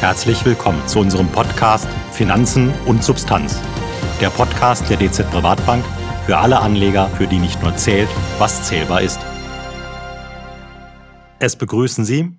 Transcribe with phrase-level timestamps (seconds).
[0.00, 3.60] Herzlich willkommen zu unserem Podcast Finanzen und Substanz.
[4.20, 5.84] Der Podcast der DZ Privatbank
[6.24, 8.08] für alle Anleger, für die nicht nur zählt,
[8.38, 9.18] was zählbar ist.
[11.40, 12.30] Es begrüßen Sie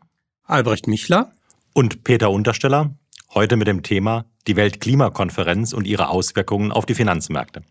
[0.46, 1.34] Albrecht Michler
[1.74, 2.96] und Peter Untersteller
[3.34, 7.64] heute mit dem Thema die Weltklimakonferenz und ihre Auswirkungen auf die Finanzmärkte.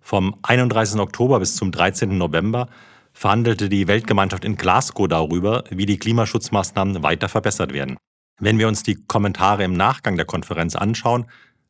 [0.00, 0.98] Vom 31.
[0.98, 2.16] Oktober bis zum 13.
[2.16, 2.66] November
[3.12, 7.98] verhandelte die Weltgemeinschaft in Glasgow darüber, wie die Klimaschutzmaßnahmen weiter verbessert werden.
[8.42, 11.26] Wenn wir uns die Kommentare im Nachgang der Konferenz anschauen,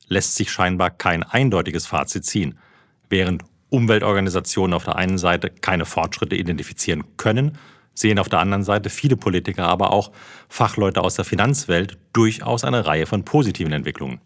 [0.09, 2.59] lässt sich scheinbar kein eindeutiges Fazit ziehen.
[3.11, 7.59] Während Umweltorganisationen auf der einen Seite keine Fortschritte identifizieren können,
[7.93, 10.13] sehen auf der anderen Seite viele Politiker, aber auch
[10.49, 14.23] Fachleute aus der Finanzwelt durchaus eine Reihe von positiven Entwicklungen.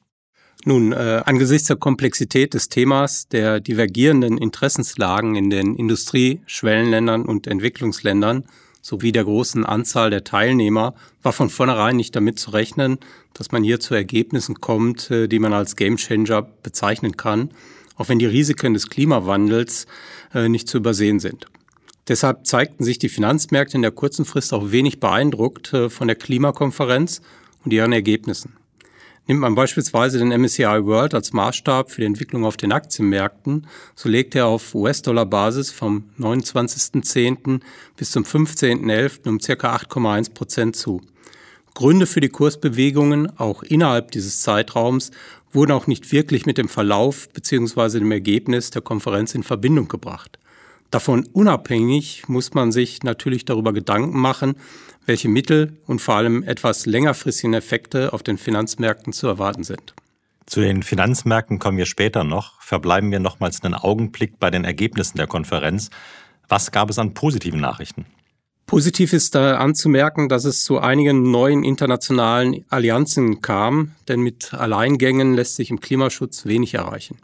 [0.65, 8.45] Nun, äh, angesichts der Komplexität des Themas, der divergierenden Interessenslagen in den Industrieschwellenländern und Entwicklungsländern
[8.87, 12.99] sowie der großen Anzahl der Teilnehmer war von vornherein nicht damit zu rechnen,
[13.35, 17.51] dass man hier zu Ergebnissen kommt, äh, die man als Gamechanger bezeichnen kann,
[17.97, 19.87] auch wenn die Risiken des Klimawandels
[20.33, 21.47] äh, nicht zu übersehen sind.
[22.07, 26.17] Deshalb zeigten sich die Finanzmärkte in der kurzen Frist auch wenig beeindruckt äh, von der
[26.17, 27.23] Klimakonferenz
[27.65, 28.53] und ihren Ergebnissen.
[29.29, 34.09] Nimmt man beispielsweise den MSCI World als Maßstab für die Entwicklung auf den Aktienmärkten, so
[34.09, 37.61] legt er auf US-Dollar-Basis vom 29.10.
[37.97, 39.29] bis zum 15.11.
[39.29, 39.53] um ca.
[39.53, 41.01] 8,1 Prozent zu.
[41.75, 45.11] Gründe für die Kursbewegungen, auch innerhalb dieses Zeitraums,
[45.53, 47.99] wurden auch nicht wirklich mit dem Verlauf bzw.
[47.99, 50.39] dem Ergebnis der Konferenz in Verbindung gebracht.
[50.91, 54.55] Davon unabhängig muss man sich natürlich darüber Gedanken machen,
[55.05, 59.95] welche Mittel und vor allem etwas längerfristigen Effekte auf den Finanzmärkten zu erwarten sind.
[60.47, 62.61] Zu den Finanzmärkten kommen wir später noch.
[62.63, 65.91] Verbleiben wir nochmals einen Augenblick bei den Ergebnissen der Konferenz.
[66.49, 68.07] Was gab es an positiven Nachrichten?
[68.67, 75.35] Positiv ist da anzumerken, dass es zu einigen neuen internationalen Allianzen kam, denn mit Alleingängen
[75.35, 77.19] lässt sich im Klimaschutz wenig erreichen.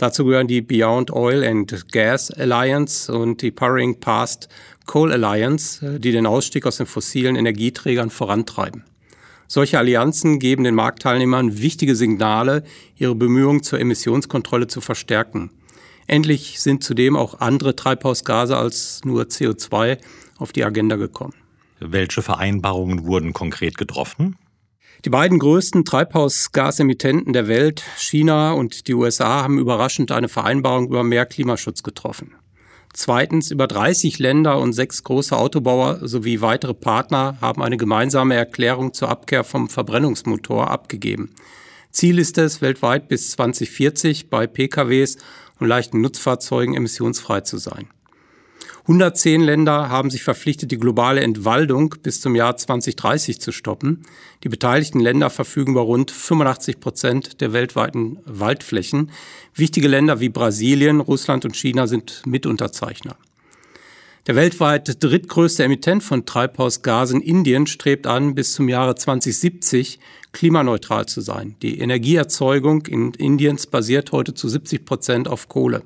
[0.00, 4.48] Dazu gehören die Beyond Oil and Gas Alliance und die Powering Past
[4.86, 8.84] Coal Alliance, äh, die den Ausstieg aus den fossilen Energieträgern vorantreiben.
[9.46, 12.64] Solche Allianzen geben den Marktteilnehmern wichtige Signale,
[12.96, 15.50] ihre Bemühungen zur Emissionskontrolle zu verstärken.
[16.06, 19.98] Endlich sind zudem auch andere Treibhausgase als nur CO2
[20.38, 21.34] auf die Agenda gekommen.
[21.78, 24.38] Welche Vereinbarungen wurden konkret getroffen?
[25.06, 31.02] Die beiden größten Treibhausgasemittenten der Welt, China und die USA, haben überraschend eine Vereinbarung über
[31.04, 32.34] mehr Klimaschutz getroffen.
[32.92, 38.92] Zweitens, über 30 Länder und sechs große Autobauer sowie weitere Partner haben eine gemeinsame Erklärung
[38.92, 41.30] zur Abkehr vom Verbrennungsmotor abgegeben.
[41.90, 45.16] Ziel ist es, weltweit bis 2040 bei PKWs
[45.60, 47.88] und leichten Nutzfahrzeugen emissionsfrei zu sein.
[48.90, 54.02] 110 Länder haben sich verpflichtet, die globale Entwaldung bis zum Jahr 2030 zu stoppen.
[54.42, 59.12] Die beteiligten Länder verfügen über rund 85 Prozent der weltweiten Waldflächen.
[59.54, 63.14] Wichtige Länder wie Brasilien, Russland und China sind Mitunterzeichner.
[64.26, 70.00] Der weltweit drittgrößte Emittent von Treibhausgasen Indien strebt an, bis zum Jahre 2070
[70.32, 71.54] klimaneutral zu sein.
[71.62, 75.82] Die Energieerzeugung in Indiens basiert heute zu 70 Prozent auf Kohle.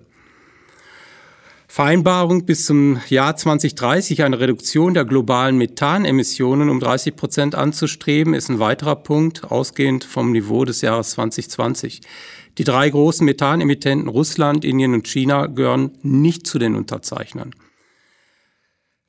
[1.74, 8.48] Vereinbarung bis zum Jahr 2030 eine Reduktion der globalen Methanemissionen um 30 Prozent anzustreben, ist
[8.48, 12.02] ein weiterer Punkt, ausgehend vom Niveau des Jahres 2020.
[12.58, 17.50] Die drei großen Methanemittenten Russland, Indien und China gehören nicht zu den Unterzeichnern.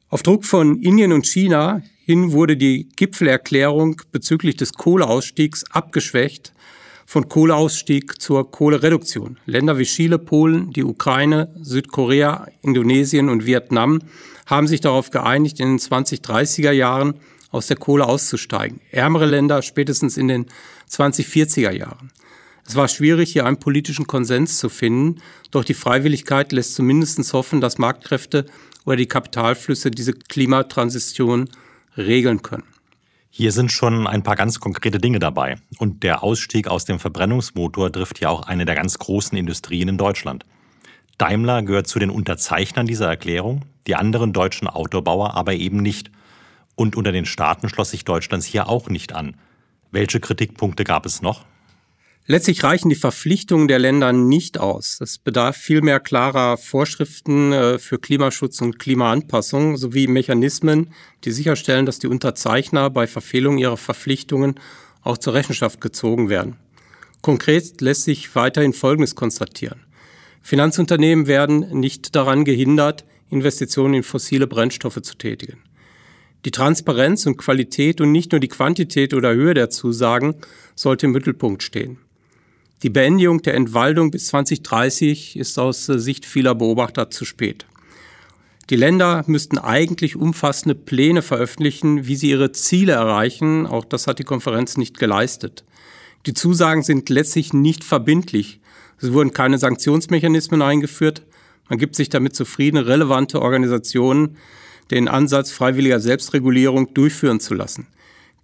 [0.09, 6.51] Auf Druck von Indien und China hin wurde die Gipfelerklärung bezüglich des Kohleausstiegs abgeschwächt
[7.05, 9.37] von Kohleausstieg zur Kohlereduktion.
[9.45, 13.99] Länder wie Chile, Polen, die Ukraine, Südkorea, Indonesien und Vietnam
[14.45, 17.15] haben sich darauf geeinigt, in den 2030er Jahren
[17.51, 18.81] aus der Kohle auszusteigen.
[18.91, 20.45] Ärmere Länder spätestens in den
[20.89, 22.11] 2040er Jahren.
[22.67, 27.61] Es war schwierig, hier einen politischen Konsens zu finden, doch die Freiwilligkeit lässt zumindest hoffen,
[27.61, 28.45] dass Marktkräfte
[28.85, 31.49] oder die Kapitalflüsse diese Klimatransition
[31.95, 32.74] regeln können.
[33.37, 35.57] Hier sind schon ein paar ganz konkrete Dinge dabei.
[35.77, 39.97] Und der Ausstieg aus dem Verbrennungsmotor trifft ja auch eine der ganz großen Industrien in
[39.97, 40.45] Deutschland.
[41.17, 46.11] Daimler gehört zu den Unterzeichnern dieser Erklärung, die anderen deutschen Autobauer aber eben nicht.
[46.75, 49.35] Und unter den Staaten schloss sich Deutschlands hier auch nicht an.
[49.91, 51.43] Welche Kritikpunkte gab es noch?
[52.27, 54.99] Letztlich reichen die Verpflichtungen der Länder nicht aus.
[54.99, 60.91] Es bedarf vielmehr klarer Vorschriften äh, für Klimaschutz und Klimaanpassung sowie Mechanismen,
[61.23, 64.55] die sicherstellen, dass die Unterzeichner bei Verfehlung ihrer Verpflichtungen
[65.03, 66.55] auch zur Rechenschaft gezogen werden.
[67.21, 69.81] Konkret lässt sich weiterhin Folgendes konstatieren.
[70.41, 75.59] Finanzunternehmen werden nicht daran gehindert, Investitionen in fossile Brennstoffe zu tätigen.
[76.43, 80.35] Die Transparenz und Qualität und nicht nur die Quantität oder Höhe der Zusagen
[80.75, 81.99] sollte im Mittelpunkt stehen.
[82.85, 87.65] Die Beendigung der Entwaldung bis 2030 ist aus Sicht vieler Beobachter zu spät.
[88.69, 93.65] Die Länder müssten eigentlich umfassende Pläne veröffentlichen, wie sie ihre Ziele erreichen.
[93.65, 95.63] Auch das hat die Konferenz nicht geleistet.
[96.27, 98.59] Die Zusagen sind letztlich nicht verbindlich.
[99.01, 101.23] Es wurden keine Sanktionsmechanismen eingeführt.
[101.67, 104.37] Man gibt sich damit zufrieden, relevante Organisationen
[104.91, 107.87] den Ansatz freiwilliger Selbstregulierung durchführen zu lassen.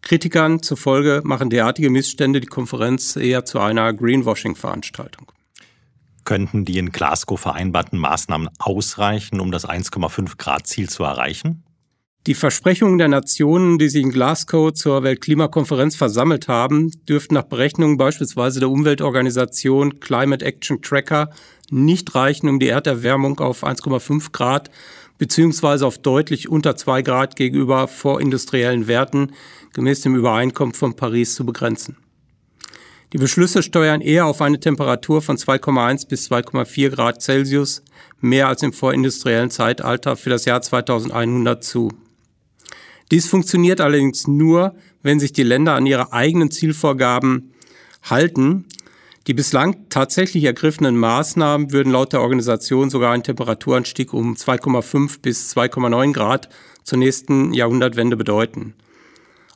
[0.02, 5.32] Kritikern zufolge machen derartige Missstände die Konferenz eher zu einer Greenwashing-Veranstaltung.
[6.24, 11.64] Könnten die in Glasgow vereinbarten Maßnahmen ausreichen, um das 1,5 Grad Ziel zu erreichen?
[12.28, 17.98] Die Versprechungen der Nationen, die sich in Glasgow zur Weltklimakonferenz versammelt haben, dürften nach Berechnungen
[17.98, 21.32] beispielsweise der Umweltorganisation Climate Action Tracker
[21.72, 24.70] nicht reichen, um die Erderwärmung auf 1,5 Grad
[25.22, 29.34] beziehungsweise auf deutlich unter 2 Grad gegenüber vorindustriellen Werten
[29.72, 31.96] gemäß dem Übereinkommen von Paris zu begrenzen.
[33.14, 37.84] Die Beschlüsse steuern eher auf eine Temperatur von 2,1 bis 2,4 Grad Celsius,
[38.20, 41.90] mehr als im vorindustriellen Zeitalter für das Jahr 2100 zu.
[43.12, 44.74] Dies funktioniert allerdings nur,
[45.04, 47.54] wenn sich die Länder an ihre eigenen Zielvorgaben
[48.02, 48.66] halten
[49.28, 55.56] die bislang tatsächlich ergriffenen Maßnahmen würden laut der Organisation sogar einen Temperaturanstieg um 2,5 bis
[55.56, 56.50] 2,9 Grad
[56.84, 58.74] zur nächsten Jahrhundertwende bedeuten.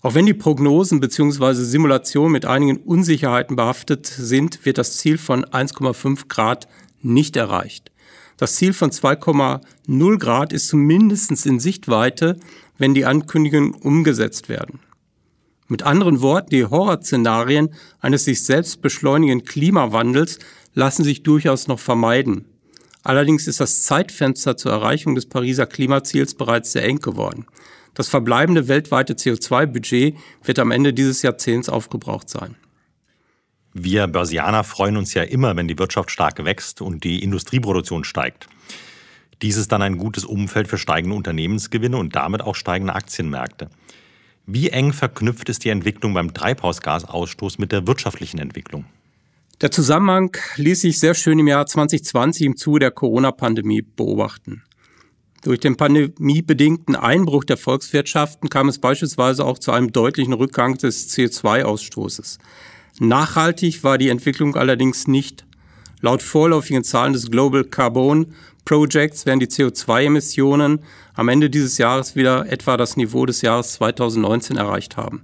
[0.01, 1.53] Auch wenn die Prognosen bzw.
[1.53, 6.67] Simulationen mit einigen Unsicherheiten behaftet sind, wird das Ziel von 1,5 Grad
[7.01, 7.91] nicht erreicht.
[8.38, 12.38] Das Ziel von 2,0 Grad ist zumindest in Sichtweite,
[12.77, 14.79] wenn die Ankündigungen umgesetzt werden.
[15.67, 20.39] Mit anderen Worten, die Horrorszenarien eines sich selbst beschleunigenden Klimawandels
[20.73, 22.45] lassen sich durchaus noch vermeiden.
[23.03, 27.45] Allerdings ist das Zeitfenster zur Erreichung des Pariser Klimaziels bereits sehr eng geworden.
[27.95, 32.56] Das verbleibende weltweite CO2-Budget wird am Ende dieses Jahrzehnts aufgebraucht sein.
[33.73, 38.47] Wir Börsianer freuen uns ja immer, wenn die Wirtschaft stark wächst und die Industrieproduktion steigt.
[39.41, 43.69] Dies ist dann ein gutes Umfeld für steigende Unternehmensgewinne und damit auch steigende Aktienmärkte.
[44.47, 48.86] Wie eng verknüpft ist die Entwicklung beim Treibhausgasausstoß mit der wirtschaftlichen Entwicklung?
[49.62, 54.63] Der Zusammenhang ließ sich sehr schön im Jahr 2020 im Zuge der Corona-Pandemie beobachten.
[55.42, 61.09] Durch den pandemiebedingten Einbruch der Volkswirtschaften kam es beispielsweise auch zu einem deutlichen Rückgang des
[61.15, 62.38] CO2-Ausstoßes.
[63.00, 65.45] Nachhaltig war die Entwicklung allerdings nicht.
[66.01, 68.33] Laut vorläufigen Zahlen des Global Carbon
[68.65, 70.79] Projects werden die CO2-Emissionen
[71.13, 75.21] am Ende dieses Jahres wieder etwa das Niveau des Jahres 2019 erreicht haben.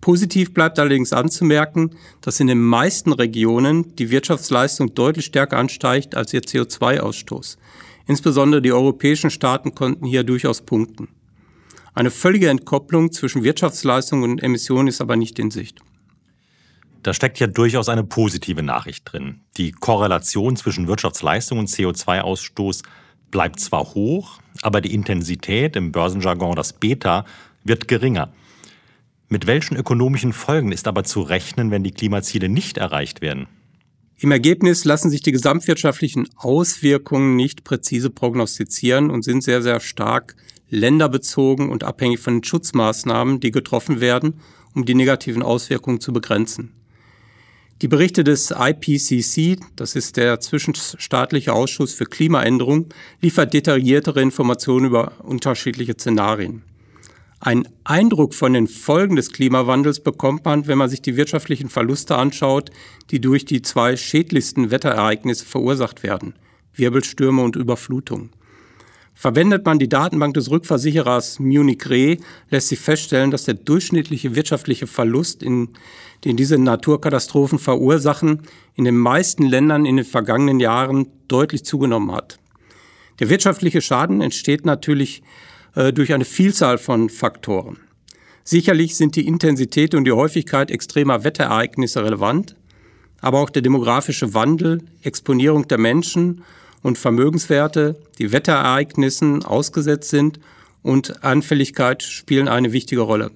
[0.00, 1.90] Positiv bleibt allerdings anzumerken,
[2.22, 7.58] dass in den meisten Regionen die Wirtschaftsleistung deutlich stärker ansteigt als ihr CO2-Ausstoß.
[8.06, 11.08] Insbesondere die europäischen Staaten konnten hier durchaus punkten.
[11.92, 15.80] Eine völlige Entkopplung zwischen Wirtschaftsleistung und Emissionen ist aber nicht in Sicht.
[17.02, 19.40] Da steckt ja durchaus eine positive Nachricht drin.
[19.56, 22.82] Die Korrelation zwischen Wirtschaftsleistung und CO2-Ausstoß
[23.30, 27.24] bleibt zwar hoch, aber die Intensität im Börsenjargon, das Beta,
[27.64, 28.32] wird geringer.
[29.28, 33.46] Mit welchen ökonomischen Folgen ist aber zu rechnen, wenn die Klimaziele nicht erreicht werden?
[34.18, 40.34] Im Ergebnis lassen sich die gesamtwirtschaftlichen Auswirkungen nicht präzise prognostizieren und sind sehr, sehr stark
[40.68, 44.40] länderbezogen und abhängig von den Schutzmaßnahmen, die getroffen werden,
[44.74, 46.79] um die negativen Auswirkungen zu begrenzen.
[47.82, 55.12] Die Berichte des IPCC, das ist der Zwischenstaatliche Ausschuss für Klimaänderung, liefert detailliertere Informationen über
[55.22, 56.62] unterschiedliche Szenarien.
[57.40, 62.16] Ein Eindruck von den Folgen des Klimawandels bekommt man, wenn man sich die wirtschaftlichen Verluste
[62.16, 62.70] anschaut,
[63.10, 66.34] die durch die zwei schädlichsten Wetterereignisse verursacht werden,
[66.74, 68.28] Wirbelstürme und Überflutung.
[69.20, 72.16] Verwendet man die Datenbank des Rückversicherers Munich Re,
[72.48, 75.68] lässt sich feststellen, dass der durchschnittliche wirtschaftliche Verlust, in,
[76.24, 78.40] den diese Naturkatastrophen verursachen,
[78.76, 82.38] in den meisten Ländern in den vergangenen Jahren deutlich zugenommen hat.
[83.18, 85.22] Der wirtschaftliche Schaden entsteht natürlich
[85.74, 87.76] äh, durch eine Vielzahl von Faktoren.
[88.42, 92.56] Sicherlich sind die Intensität und die Häufigkeit extremer Wetterereignisse relevant,
[93.20, 96.42] aber auch der demografische Wandel, Exponierung der Menschen
[96.82, 100.40] und Vermögenswerte, die Wetterereignissen ausgesetzt sind
[100.82, 103.30] und Anfälligkeit spielen eine wichtige Rolle.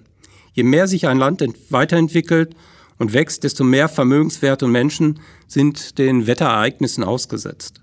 [0.53, 2.55] Je mehr sich ein Land weiterentwickelt
[2.99, 7.81] und wächst, desto mehr Vermögenswerte und Menschen sind den Wetterereignissen ausgesetzt.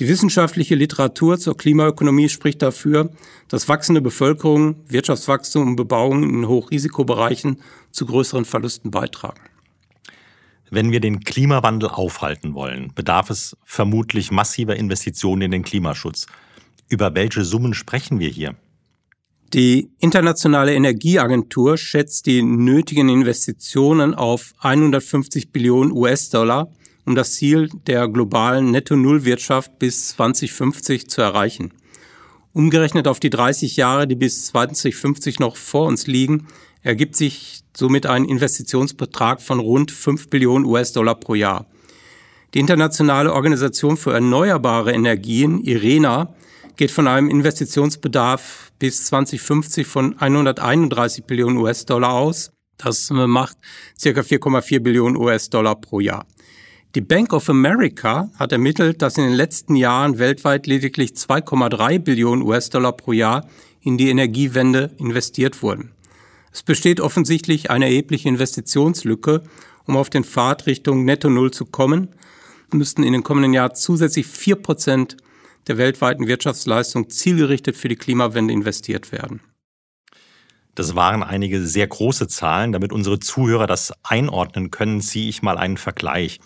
[0.00, 3.10] Die wissenschaftliche Literatur zur Klimaökonomie spricht dafür,
[3.48, 7.60] dass wachsende Bevölkerung, Wirtschaftswachstum und Bebauung in Hochrisikobereichen
[7.90, 9.51] zu größeren Verlusten beitragen.
[10.74, 16.26] Wenn wir den Klimawandel aufhalten wollen, bedarf es vermutlich massiver Investitionen in den Klimaschutz.
[16.88, 18.54] Über welche Summen sprechen wir hier?
[19.52, 26.72] Die Internationale Energieagentur schätzt die nötigen Investitionen auf 150 Billionen US-Dollar,
[27.04, 31.74] um das Ziel der globalen Netto-Null-Wirtschaft bis 2050 zu erreichen.
[32.54, 36.46] Umgerechnet auf die 30 Jahre, die bis 2050 noch vor uns liegen,
[36.82, 41.66] ergibt sich somit ein Investitionsbetrag von rund 5 Billionen US-Dollar pro Jahr.
[42.54, 46.34] Die Internationale Organisation für Erneuerbare Energien, IRENA,
[46.76, 52.50] geht von einem Investitionsbedarf bis 2050 von 131 Billionen US-Dollar aus.
[52.76, 53.56] Das macht
[53.98, 56.26] circa 4,4 Billionen US-Dollar pro Jahr.
[56.94, 62.42] Die Bank of America hat ermittelt, dass in den letzten Jahren weltweit lediglich 2,3 Billionen
[62.42, 63.46] US-Dollar pro Jahr
[63.80, 65.92] in die Energiewende investiert wurden.
[66.52, 69.42] Es besteht offensichtlich eine erhebliche Investitionslücke,
[69.86, 72.08] um auf den Pfad Richtung Netto Null zu kommen,
[72.72, 75.16] müssten in den kommenden Jahren zusätzlich vier Prozent
[75.66, 79.40] der weltweiten Wirtschaftsleistung zielgerichtet für die Klimawende investiert werden.
[80.74, 82.72] Das waren einige sehr große Zahlen.
[82.72, 86.40] Damit unsere Zuhörer das einordnen können, ziehe ich mal einen Vergleich.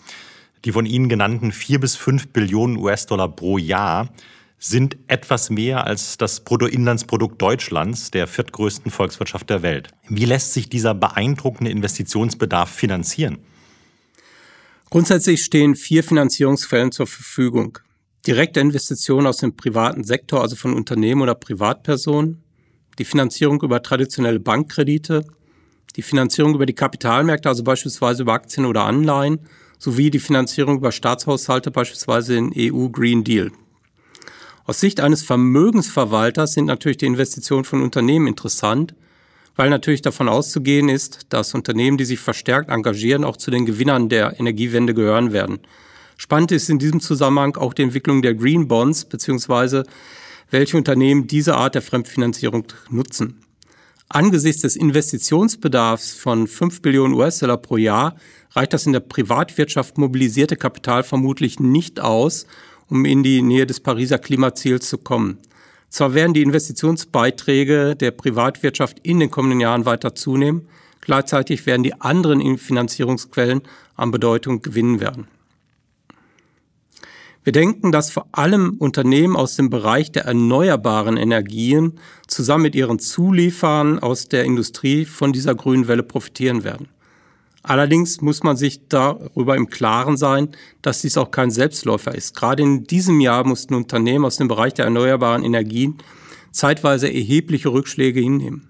[0.65, 4.09] Die von Ihnen genannten vier bis fünf Billionen US-Dollar pro Jahr
[4.59, 9.89] sind etwas mehr als das Bruttoinlandsprodukt Deutschlands, der viertgrößten Volkswirtschaft der Welt.
[10.09, 13.37] Wie lässt sich dieser beeindruckende Investitionsbedarf finanzieren?
[14.89, 17.77] Grundsätzlich stehen vier Finanzierungsquellen zur Verfügung.
[18.25, 22.41] Direkte Investitionen aus dem privaten Sektor, also von Unternehmen oder Privatpersonen,
[22.97, 25.25] die Finanzierung über traditionelle Bankkredite,
[25.95, 29.39] die Finanzierung über die Kapitalmärkte, also beispielsweise über Aktien oder Anleihen,
[29.77, 33.51] sowie die Finanzierung über Staatshaushalte, beispielsweise den EU Green Deal.
[34.67, 38.95] Aus Sicht eines Vermögensverwalters sind natürlich die Investitionen von Unternehmen interessant,
[39.55, 44.09] weil natürlich davon auszugehen ist, dass Unternehmen, die sich verstärkt engagieren, auch zu den Gewinnern
[44.09, 45.59] der Energiewende gehören werden.
[46.17, 49.85] Spannend ist in diesem Zusammenhang auch die Entwicklung der Green Bonds beziehungsweise
[50.51, 53.39] welche Unternehmen diese Art der Fremdfinanzierung nutzen.
[54.09, 58.17] Angesichts des Investitionsbedarfs von 5 Billionen US-Dollar pro Jahr
[58.51, 62.47] reicht das in der Privatwirtschaft mobilisierte Kapital vermutlich nicht aus,
[62.89, 65.39] um in die Nähe des Pariser Klimaziels zu kommen.
[65.89, 70.67] Zwar werden die Investitionsbeiträge der Privatwirtschaft in den kommenden Jahren weiter zunehmen,
[71.01, 73.61] gleichzeitig werden die anderen Finanzierungsquellen
[73.95, 75.27] an Bedeutung gewinnen werden.
[77.47, 82.99] Wir denken, dass vor allem Unternehmen aus dem Bereich der erneuerbaren Energien zusammen mit ihren
[82.99, 86.89] Zulieferern aus der Industrie von dieser grünen Welle profitieren werden.
[87.67, 90.49] Allerdings muss man sich darüber im Klaren sein,
[90.81, 92.33] dass dies auch kein Selbstläufer ist.
[92.33, 95.97] Gerade in diesem Jahr mussten Unternehmen aus dem Bereich der erneuerbaren Energien
[96.51, 98.69] zeitweise erhebliche Rückschläge hinnehmen.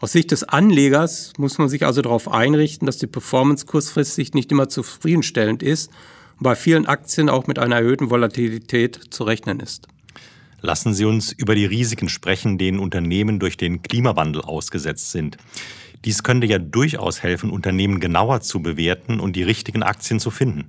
[0.00, 4.52] Aus Sicht des Anlegers muss man sich also darauf einrichten, dass die Performance kurzfristig nicht
[4.52, 5.90] immer zufriedenstellend ist
[6.36, 9.88] und bei vielen Aktien auch mit einer erhöhten Volatilität zu rechnen ist.
[10.60, 15.38] Lassen Sie uns über die Risiken sprechen, denen Unternehmen durch den Klimawandel ausgesetzt sind.
[16.04, 20.68] Dies könnte ja durchaus helfen, Unternehmen genauer zu bewerten und die richtigen Aktien zu finden.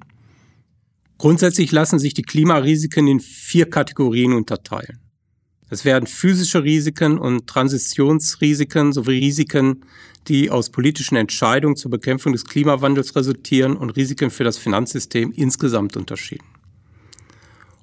[1.18, 5.00] Grundsätzlich lassen sich die Klimarisiken in vier Kategorien unterteilen.
[5.70, 9.84] Es werden physische Risiken und Transitionsrisiken sowie Risiken,
[10.28, 15.98] die aus politischen Entscheidungen zur Bekämpfung des Klimawandels resultieren und Risiken für das Finanzsystem insgesamt
[15.98, 16.46] unterschieden.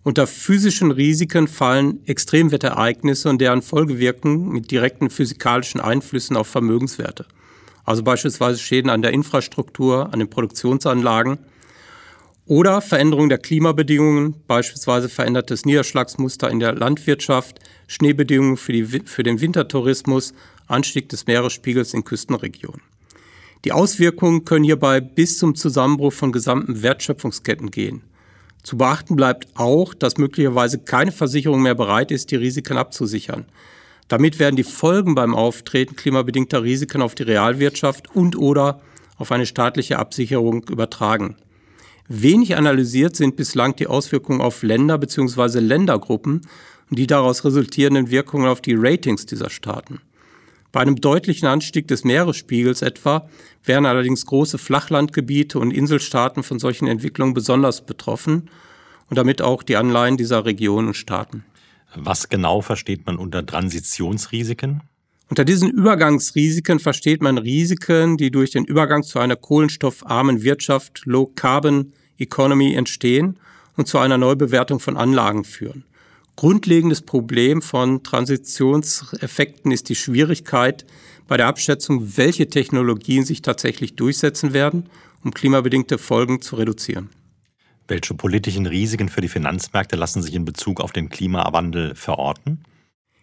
[0.04, 7.26] Unter physischen Risiken fallen Extremwetterereignisse und deren Folgewirkungen mit direkten physikalischen Einflüssen auf Vermögenswerte
[7.84, 11.38] also beispielsweise Schäden an der Infrastruktur, an den Produktionsanlagen
[12.46, 19.40] oder Veränderung der Klimabedingungen, beispielsweise verändertes Niederschlagsmuster in der Landwirtschaft, Schneebedingungen für, die, für den
[19.40, 20.34] Wintertourismus,
[20.66, 22.82] Anstieg des Meeresspiegels in Küstenregionen.
[23.64, 28.02] Die Auswirkungen können hierbei bis zum Zusammenbruch von gesamten Wertschöpfungsketten gehen.
[28.64, 33.44] Zu beachten bleibt auch, dass möglicherweise keine Versicherung mehr bereit ist, die Risiken abzusichern.
[34.09, 38.80] Damit werden die Folgen beim Auftreten klimabedingter Risiken auf die Realwirtschaft und oder
[39.16, 41.37] auf eine staatliche Absicherung übertragen.
[42.09, 45.61] Wenig analysiert sind bislang die Auswirkungen auf Länder bzw.
[45.61, 46.42] Ländergruppen
[46.90, 50.00] und die daraus resultierenden Wirkungen auf die Ratings dieser Staaten.
[50.75, 53.28] Bei einem deutlichen Anstieg des Meeresspiegels etwa
[53.62, 58.50] wären allerdings große Flachlandgebiete und Inselstaaten von solchen Entwicklungen besonders betroffen
[59.09, 61.45] und damit auch die Anleihen dieser Regionen und Staaten.
[61.95, 64.81] Was genau versteht man unter Transitionsrisiken?
[65.31, 71.26] Unter diesen Übergangsrisiken versteht man Risiken, die durch den Übergang zu einer kohlenstoffarmen Wirtschaft, Low
[71.37, 73.38] Carbon Economy entstehen
[73.76, 75.85] und zu einer Neubewertung von Anlagen führen.
[76.36, 80.84] Grundlegendes Problem von Transitionseffekten ist die Schwierigkeit
[81.28, 84.90] bei der Abschätzung, welche Technologien sich tatsächlich durchsetzen werden,
[85.22, 87.10] um klimabedingte Folgen zu reduzieren.
[87.86, 92.64] Welche politischen Risiken für die Finanzmärkte lassen sich in Bezug auf den Klimawandel verorten?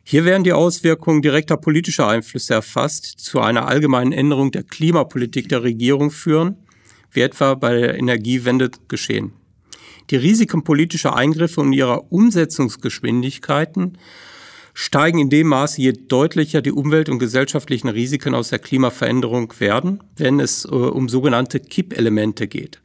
[0.04, 5.64] Hier werden die Auswirkungen direkter politischer Einflüsse erfasst, zu einer allgemeinen Änderung der Klimapolitik der
[5.64, 6.58] Regierung führen,
[7.12, 9.34] wie etwa bei der Energiewende geschehen.
[10.12, 13.98] Die Risiken politischer Eingriffe und ihrer Umsetzungsgeschwindigkeiten
[14.74, 20.04] steigen in dem Maße, je deutlicher die umwelt- und gesellschaftlichen Risiken aus der Klimaveränderung werden,
[20.18, 22.82] wenn es äh, um sogenannte Kippelemente geht.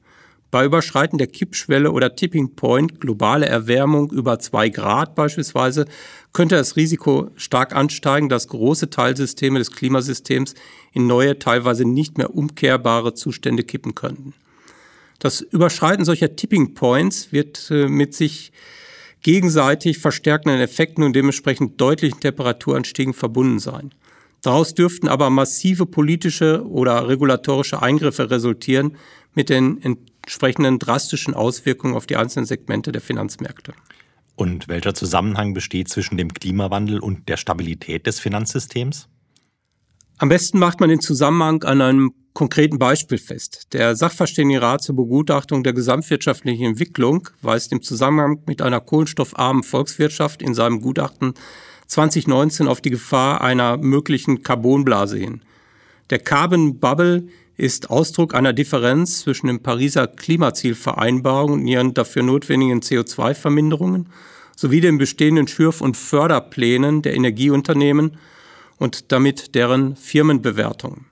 [0.53, 5.87] Bei Überschreiten der Kippschwelle oder Tipping Point, globale Erwärmung über zwei Grad beispielsweise,
[6.33, 10.55] könnte das Risiko stark ansteigen, dass große Teilsysteme des Klimasystems
[10.93, 14.33] in neue, teilweise nicht mehr umkehrbare Zustände kippen könnten.
[15.19, 18.53] Das Überschreiten solcher Tipping Points wird äh, mit sich
[19.23, 23.93] gegenseitig verstärkenden Effekten und dementsprechend deutlichen Temperaturanstiegen verbunden sein.
[24.43, 28.97] Daraus dürften aber massive politische oder regulatorische Eingriffe resultieren
[29.35, 33.73] mit den entsprechenden drastischen Auswirkungen auf die einzelnen Segmente der Finanzmärkte.
[34.37, 39.09] Und welcher Zusammenhang besteht zwischen dem Klimawandel und der Stabilität des Finanzsystems?
[40.19, 43.69] Am besten macht man den Zusammenhang an einem konkreten Beispiel fest.
[43.75, 50.55] Der Sachverständigenrat zur Begutachtung der gesamtwirtschaftlichen Entwicklung weist im Zusammenhang mit einer kohlenstoffarmen Volkswirtschaft in
[50.55, 51.35] seinem Gutachten
[51.89, 55.43] 2019 auf die Gefahr einer möglichen Carbonblase hin.
[56.09, 62.81] Der Carbon Bubble ist Ausdruck einer Differenz zwischen dem Pariser Klimazielvereinbarung und ihren dafür notwendigen
[62.81, 64.09] CO2-Verminderungen
[64.57, 68.17] sowie den bestehenden Schürf- und Förderplänen der Energieunternehmen
[68.79, 71.07] und damit deren Firmenbewertungen.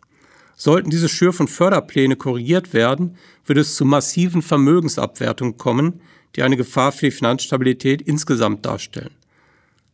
[0.56, 6.00] Sollten diese Schürf- Förderpläne korrigiert werden, würde es zu massiven Vermögensabwertungen kommen,
[6.36, 9.14] die eine Gefahr für die Finanzstabilität insgesamt darstellen.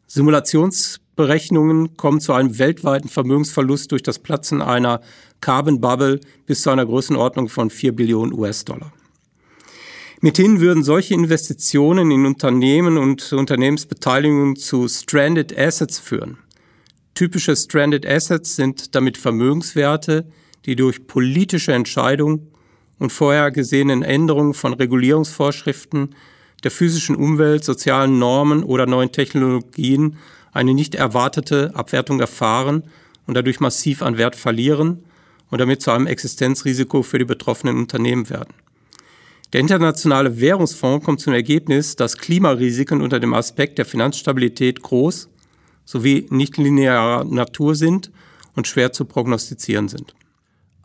[0.06, 5.00] Simulationsberechnungen kommen zu einem weltweiten Vermögensverlust durch das Platzen einer
[5.40, 8.92] Carbon Bubble bis zu einer Größenordnung von 4 Billionen US-Dollar.
[10.20, 16.36] Mithin würden solche Investitionen in Unternehmen und Unternehmensbeteiligungen zu Stranded Assets führen.
[17.20, 20.24] Typische Stranded Assets sind damit Vermögenswerte,
[20.64, 22.48] die durch politische Entscheidungen
[22.98, 26.14] und vorhergesehenen Änderungen von Regulierungsvorschriften,
[26.64, 30.16] der physischen Umwelt, sozialen Normen oder neuen Technologien
[30.52, 32.84] eine nicht erwartete Abwertung erfahren
[33.26, 35.04] und dadurch massiv an Wert verlieren
[35.50, 38.54] und damit zu einem Existenzrisiko für die betroffenen Unternehmen werden.
[39.52, 45.28] Der Internationale Währungsfonds kommt zum Ergebnis, dass Klimarisiken unter dem Aspekt der Finanzstabilität groß
[45.90, 48.12] sowie nicht linearer Natur sind
[48.54, 50.14] und schwer zu prognostizieren sind.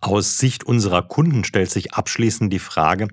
[0.02, 3.08] Aus Sicht unserer Kunden stellt sich abschließend die Frage,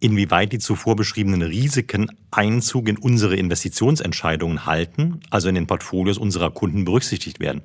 [0.00, 6.50] inwieweit die zuvor beschriebenen Risiken Einzug in unsere Investitionsentscheidungen halten, also in den Portfolios unserer
[6.50, 7.62] Kunden berücksichtigt werden.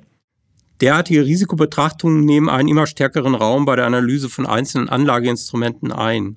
[0.82, 6.36] Derartige Risikobetrachtungen nehmen einen immer stärkeren Raum bei der Analyse von einzelnen Anlageinstrumenten ein.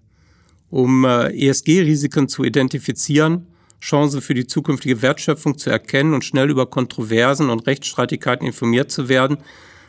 [0.70, 3.48] Um äh, ESG-Risiken zu identifizieren,
[3.82, 9.10] Chancen für die zukünftige Wertschöpfung zu erkennen und schnell über Kontroversen und Rechtsstreitigkeiten informiert zu
[9.10, 9.38] werden,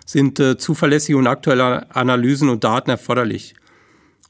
[0.05, 3.55] sind äh, zuverlässige und aktuelle Analysen und Daten erforderlich.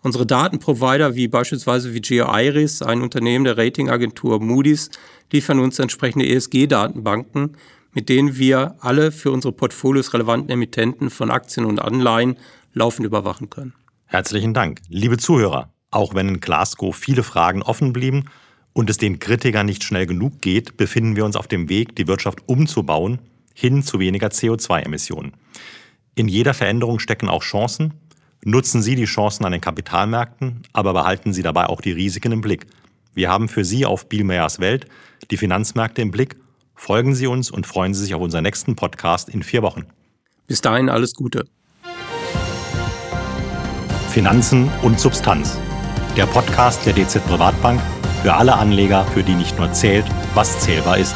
[0.03, 4.91] Unsere Datenprovider wie beispielsweise wie GeoIris, ein Unternehmen der Ratingagentur Moody's,
[5.33, 7.57] liefern uns entsprechende ESG-Datenbanken,
[7.93, 12.37] mit denen wir alle für unsere Portfolios relevanten Emittenten von Aktien und Anleihen
[12.73, 13.75] laufend überwachen können.
[14.05, 14.81] Herzlichen Dank.
[14.89, 18.27] Liebe Zuhörer, auch wenn in Glasgow viele Fragen offen blieben
[18.77, 22.07] und es den Kritikern nicht schnell genug geht, befinden wir uns auf dem Weg, die
[22.07, 23.21] Wirtschaft umzubauen
[23.55, 25.33] hin zu weniger CO2-Emissionen.
[26.15, 27.95] In jeder Veränderung stecken auch Chancen.
[28.45, 32.43] Nutzen Sie die Chancen an den Kapitalmärkten, aber behalten Sie dabei auch die Risiken im
[32.43, 32.67] Blick.
[33.15, 34.85] Wir haben für Sie auf Bielmeyers Welt
[35.31, 36.37] die Finanzmärkte im Blick.
[36.75, 39.87] Folgen Sie uns und freuen Sie sich auf unseren nächsten Podcast in vier Wochen.
[40.49, 41.47] Bis dahin alles Gute.
[44.11, 45.57] Finanzen und Substanz.
[46.15, 47.81] Der Podcast der DZ Privatbank
[48.27, 51.15] für alle Anleger, für die nicht nur zählt, was zählbar ist.